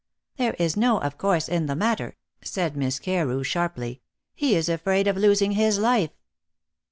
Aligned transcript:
"There 0.37 0.55
is 0.57 0.75
no 0.75 0.97
'of 0.99 1.19
course' 1.19 1.47
in 1.47 1.67
the 1.67 1.75
matter," 1.75 2.17
said 2.41 2.75
Miss 2.75 2.97
Carew 2.97 3.43
sharply; 3.43 4.01
"he 4.33 4.55
is 4.55 4.67
afraid 4.67 5.05
of 5.05 5.15
losing 5.15 5.51
his 5.51 5.77
life." 5.77 6.09